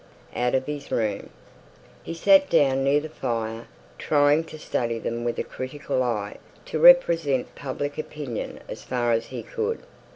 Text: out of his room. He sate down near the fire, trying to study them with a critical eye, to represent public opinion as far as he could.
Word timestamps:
out 0.35 0.55
of 0.55 0.65
his 0.65 0.89
room. 0.89 1.29
He 2.01 2.15
sate 2.15 2.49
down 2.49 2.83
near 2.83 2.99
the 2.99 3.07
fire, 3.07 3.67
trying 3.99 4.45
to 4.45 4.57
study 4.57 4.97
them 4.97 5.23
with 5.23 5.37
a 5.37 5.43
critical 5.43 6.01
eye, 6.01 6.37
to 6.65 6.79
represent 6.79 7.53
public 7.53 7.99
opinion 7.99 8.61
as 8.67 8.81
far 8.81 9.11
as 9.11 9.27
he 9.27 9.43
could. 9.43 9.81